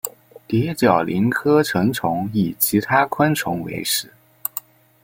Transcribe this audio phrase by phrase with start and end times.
[0.47, 4.11] 蝶角蛉科成虫以其他昆虫为食。